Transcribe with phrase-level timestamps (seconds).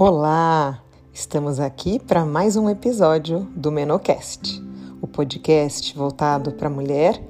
[0.00, 0.80] Olá!
[1.12, 4.62] Estamos aqui para mais um episódio do Menocast,
[5.02, 7.20] o podcast voltado para a mulher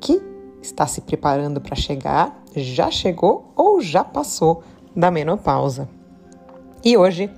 [0.00, 0.22] que
[0.62, 4.62] está se preparando para chegar, já chegou ou já passou
[4.94, 5.88] da menopausa.
[6.84, 7.28] E hoje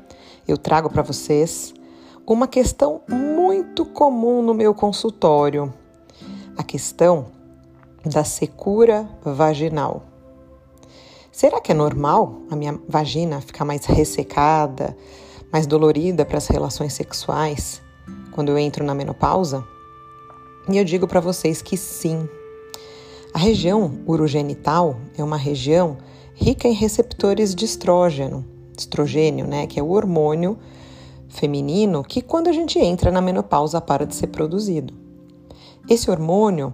[0.46, 1.72] eu trago para vocês
[2.26, 5.72] uma questão muito comum no meu consultório,
[6.58, 7.28] a questão
[8.04, 10.02] da secura vaginal.
[11.34, 14.96] Será que é normal a minha vagina ficar mais ressecada,
[15.52, 17.82] mais dolorida para as relações sexuais
[18.30, 19.66] quando eu entro na menopausa?
[20.68, 22.28] E eu digo para vocês que sim.
[23.34, 25.98] A região urogenital é uma região
[26.36, 28.44] rica em receptores de estrógeno,
[28.78, 30.56] estrogênio, né, que é o hormônio
[31.28, 34.94] feminino que quando a gente entra na menopausa para de ser produzido.
[35.90, 36.72] Esse hormônio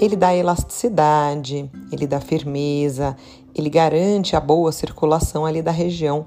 [0.00, 3.16] ele dá elasticidade, ele dá firmeza,
[3.54, 6.26] ele garante a boa circulação ali da região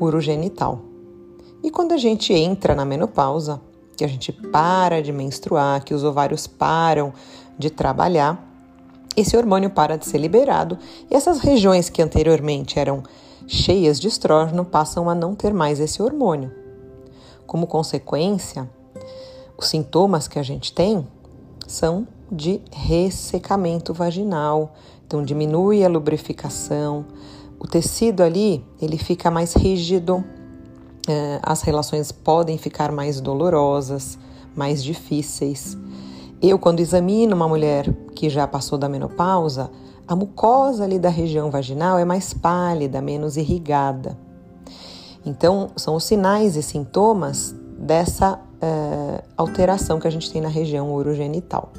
[0.00, 0.80] urogenital.
[1.62, 3.60] E quando a gente entra na menopausa,
[3.96, 7.12] que a gente para de menstruar, que os ovários param
[7.58, 8.44] de trabalhar,
[9.16, 10.78] esse hormônio para de ser liberado
[11.10, 13.02] e essas regiões que anteriormente eram
[13.48, 16.52] cheias de estrógeno passam a não ter mais esse hormônio.
[17.44, 18.70] Como consequência,
[19.56, 21.04] os sintomas que a gente tem
[21.68, 24.74] são de ressecamento vaginal.
[25.06, 27.04] Então diminui a lubrificação,
[27.60, 30.24] o tecido ali ele fica mais rígido,
[31.08, 34.18] é, as relações podem ficar mais dolorosas,
[34.56, 35.76] mais difíceis.
[36.40, 39.70] Eu, quando examino uma mulher que já passou da menopausa,
[40.06, 44.16] a mucosa ali da região vaginal é mais pálida, menos irrigada.
[45.24, 50.92] Então, são os sinais e sintomas dessa é, alteração que a gente tem na região
[50.92, 51.72] urogenital.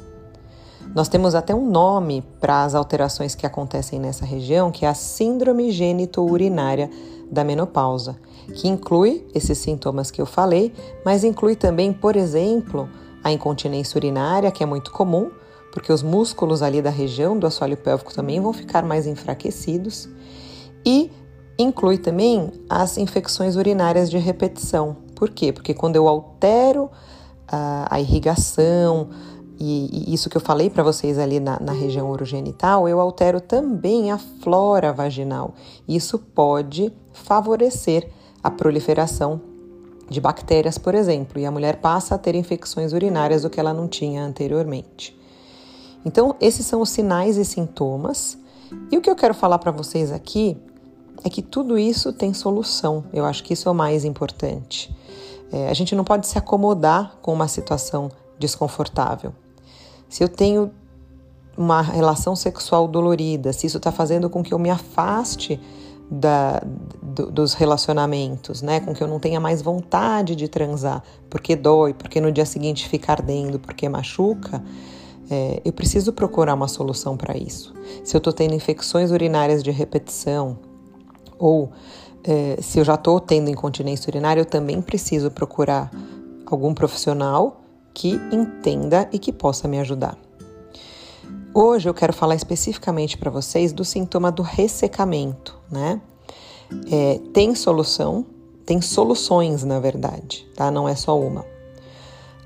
[0.94, 4.94] Nós temos até um nome para as alterações que acontecem nessa região, que é a
[4.94, 6.90] Síndrome Gênito-Urinária
[7.30, 8.16] da Menopausa,
[8.54, 10.72] que inclui esses sintomas que eu falei,
[11.04, 12.88] mas inclui também, por exemplo,
[13.22, 15.30] a incontinência urinária, que é muito comum,
[15.70, 20.08] porque os músculos ali da região do assoalho pélvico também vão ficar mais enfraquecidos,
[20.84, 21.12] e
[21.56, 24.96] inclui também as infecções urinárias de repetição.
[25.20, 25.52] Por quê?
[25.52, 26.90] Porque quando eu altero
[27.46, 29.10] a, a irrigação,
[29.58, 33.38] e, e isso que eu falei para vocês ali na, na região urogenital, eu altero
[33.38, 35.52] também a flora vaginal.
[35.86, 38.08] Isso pode favorecer
[38.42, 39.42] a proliferação
[40.08, 43.74] de bactérias, por exemplo, e a mulher passa a ter infecções urinárias do que ela
[43.74, 45.14] não tinha anteriormente.
[46.02, 48.38] Então, esses são os sinais e sintomas.
[48.90, 50.56] E o que eu quero falar para vocês aqui
[51.24, 53.04] é que tudo isso tem solução.
[53.12, 54.94] Eu acho que isso é o mais importante.
[55.52, 59.32] É, a gente não pode se acomodar com uma situação desconfortável
[60.10, 60.72] se eu tenho
[61.56, 65.60] uma relação sexual dolorida, se isso está fazendo com que eu me afaste
[66.10, 66.60] da,
[67.00, 68.80] do, dos relacionamentos, né?
[68.80, 72.88] Com que eu não tenha mais vontade de transar, porque dói, porque no dia seguinte
[72.88, 74.62] fica ardendo, porque machuca,
[75.30, 77.72] é, eu preciso procurar uma solução para isso.
[78.02, 80.58] Se eu estou tendo infecções urinárias de repetição,
[81.40, 81.72] ou
[82.22, 85.90] é, se eu já estou tendo incontinência urinária, eu também preciso procurar
[86.46, 87.62] algum profissional
[87.94, 90.16] que entenda e que possa me ajudar.
[91.52, 96.00] Hoje eu quero falar especificamente para vocês do sintoma do ressecamento, né?
[96.88, 98.24] É, tem solução,
[98.64, 100.70] tem soluções na verdade, tá?
[100.70, 101.44] Não é só uma.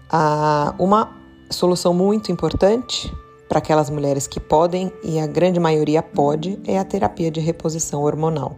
[0.09, 1.15] Ah, uma
[1.51, 3.13] solução muito importante
[3.49, 8.03] para aquelas mulheres que podem, e a grande maioria pode, é a terapia de reposição
[8.03, 8.57] hormonal.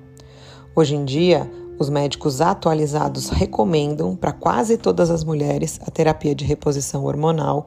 [0.79, 6.45] Hoje em dia, os médicos atualizados recomendam para quase todas as mulheres a terapia de
[6.45, 7.67] reposição hormonal.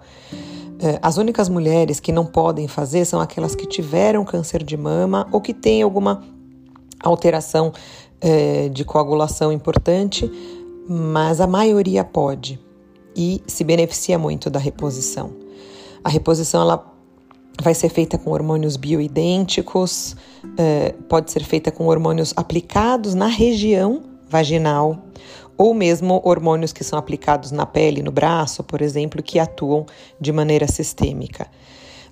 [0.80, 5.28] Eh, as únicas mulheres que não podem fazer são aquelas que tiveram câncer de mama
[5.32, 6.24] ou que têm alguma
[7.02, 7.74] alteração
[8.22, 10.32] eh, de coagulação importante,
[10.88, 12.60] mas a maioria pode
[13.16, 15.32] e se beneficia muito da reposição.
[16.04, 16.78] A reposição ela
[17.62, 20.16] vai ser feita com hormônios bioidênticos,
[20.58, 25.06] é, pode ser feita com hormônios aplicados na região vaginal,
[25.58, 29.86] ou mesmo hormônios que são aplicados na pele, no braço, por exemplo, que atuam
[30.20, 31.48] de maneira sistêmica.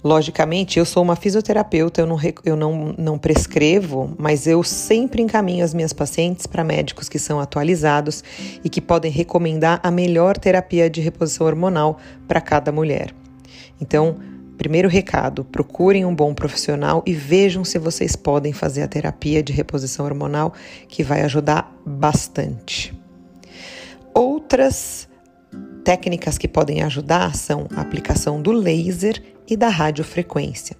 [0.03, 5.65] Logicamente, eu sou uma fisioterapeuta, eu não, eu não, não prescrevo, mas eu sempre encaminho
[5.65, 8.23] as minhas pacientes para médicos que são atualizados
[8.63, 13.13] e que podem recomendar a melhor terapia de reposição hormonal para cada mulher.
[13.81, 14.17] Então,
[14.57, 19.53] Primeiro recado: procurem um bom profissional e vejam se vocês podem fazer a terapia de
[19.53, 20.53] reposição hormonal,
[20.87, 22.93] que vai ajudar bastante.
[24.13, 25.07] Outras
[25.83, 30.75] técnicas que podem ajudar são a aplicação do laser e da radiofrequência.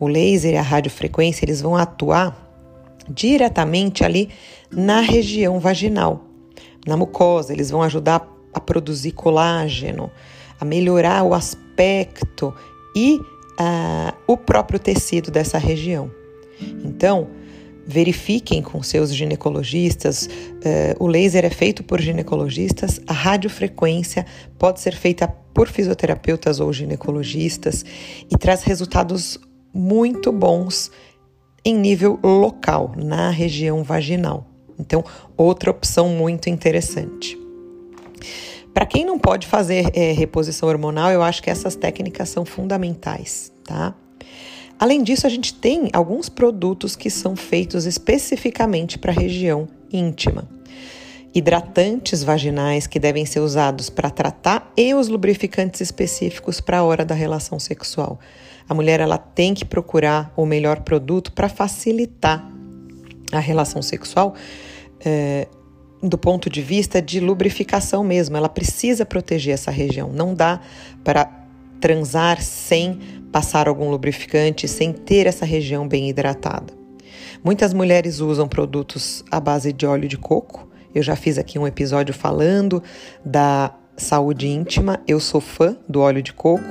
[0.00, 2.36] O laser e a radiofrequência eles vão atuar
[3.08, 4.28] diretamente ali
[4.70, 6.24] na região vaginal.
[6.86, 10.10] na mucosa, eles vão ajudar a produzir colágeno,
[10.58, 12.54] a melhorar o aspecto
[12.98, 16.10] e uh, o próprio tecido dessa região.
[16.84, 17.28] Então,
[17.86, 20.26] verifiquem com seus ginecologistas.
[20.26, 24.26] Uh, o laser é feito por ginecologistas, a radiofrequência
[24.58, 27.84] pode ser feita por fisioterapeutas ou ginecologistas
[28.28, 29.38] e traz resultados
[29.72, 30.90] muito bons
[31.64, 34.44] em nível local, na região vaginal.
[34.76, 35.04] Então,
[35.36, 37.47] outra opção muito interessante.
[38.78, 43.52] Para quem não pode fazer é, reposição hormonal, eu acho que essas técnicas são fundamentais,
[43.64, 43.92] tá?
[44.78, 50.48] Além disso, a gente tem alguns produtos que são feitos especificamente para a região íntima.
[51.34, 57.04] Hidratantes vaginais que devem ser usados para tratar e os lubrificantes específicos para a hora
[57.04, 58.20] da relação sexual.
[58.68, 62.48] A mulher ela tem que procurar o melhor produto para facilitar
[63.32, 64.36] a relação sexual,
[65.04, 65.48] é,
[66.02, 68.36] do ponto de vista de lubrificação mesmo.
[68.36, 70.10] Ela precisa proteger essa região.
[70.12, 70.60] Não dá
[71.02, 71.30] para
[71.80, 72.98] transar sem
[73.32, 76.72] passar algum lubrificante, sem ter essa região bem hidratada.
[77.42, 80.68] Muitas mulheres usam produtos à base de óleo de coco.
[80.94, 82.82] Eu já fiz aqui um episódio falando
[83.24, 85.00] da saúde íntima.
[85.06, 86.64] Eu sou fã do óleo de coco.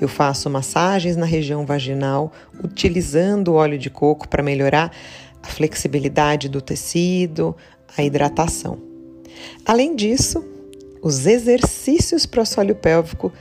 [0.00, 2.32] Eu faço massagens na região vaginal
[2.62, 4.90] utilizando o óleo de coco para melhorar
[5.42, 7.54] a flexibilidade do tecido,
[7.96, 8.78] a hidratação.
[9.64, 10.44] Além disso,
[11.02, 13.32] os exercícios para o assoalho pélvico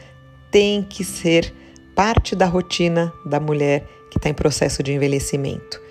[0.51, 1.53] têm que ser
[1.95, 5.81] parte da rotina da mulher que está em processo de envelhecimento.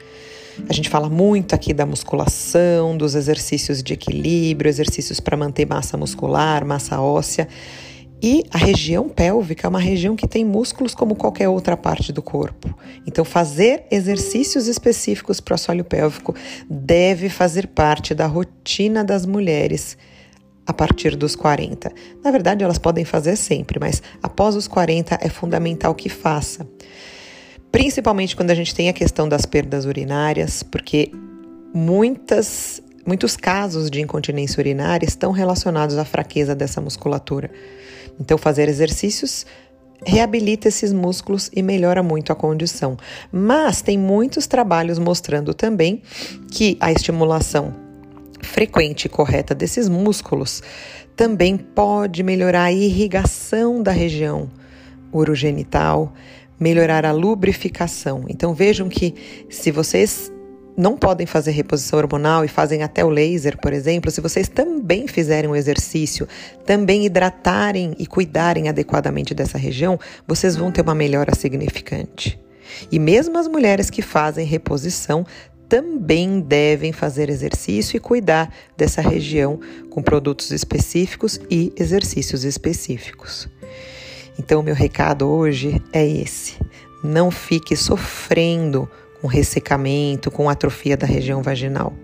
[0.68, 5.96] A gente fala muito aqui da musculação, dos exercícios de equilíbrio, exercícios para manter massa
[5.96, 7.48] muscular, massa óssea.
[8.22, 12.22] E a região pélvica é uma região que tem músculos como qualquer outra parte do
[12.22, 12.72] corpo.
[13.04, 16.32] Então, fazer exercícios específicos para o assoalho pélvico
[16.70, 19.98] deve fazer parte da rotina das mulheres
[20.64, 21.92] a partir dos 40.
[22.22, 26.66] Na verdade, elas podem fazer sempre, mas após os 40 é fundamental que faça.
[27.72, 31.10] Principalmente quando a gente tem a questão das perdas urinárias, porque
[31.74, 37.50] muitas muitos casos de incontinência urinária estão relacionados à fraqueza dessa musculatura.
[38.20, 39.46] Então, fazer exercícios
[40.04, 42.96] reabilita esses músculos e melhora muito a condição.
[43.30, 46.02] Mas tem muitos trabalhos mostrando também
[46.50, 47.74] que a estimulação
[48.42, 50.62] frequente e correta desses músculos
[51.14, 54.50] também pode melhorar a irrigação da região
[55.12, 56.12] urogenital,
[56.58, 58.24] melhorar a lubrificação.
[58.28, 59.14] Então vejam que
[59.48, 60.31] se vocês
[60.76, 65.06] não podem fazer reposição hormonal e fazem até o laser, por exemplo, se vocês também
[65.06, 66.26] fizerem um exercício,
[66.64, 72.40] também hidratarem e cuidarem adequadamente dessa região, vocês vão ter uma melhora significante.
[72.90, 75.26] E mesmo as mulheres que fazem reposição
[75.68, 79.58] também devem fazer exercício e cuidar dessa região
[79.88, 83.48] com produtos específicos e exercícios específicos.
[84.38, 86.56] Então, meu recado hoje é esse:
[87.02, 88.88] não fique sofrendo
[89.22, 91.94] com ressecamento, com atrofia da região vaginal.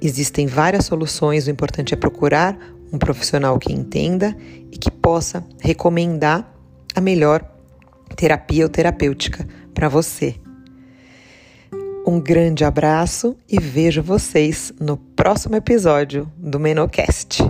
[0.00, 2.58] Existem várias soluções, o importante é procurar
[2.90, 4.34] um profissional que entenda
[4.72, 6.50] e que possa recomendar
[6.96, 7.44] a melhor
[8.16, 10.34] terapia ou terapêutica para você.
[12.06, 17.42] Um grande abraço e vejo vocês no próximo episódio do Menocast.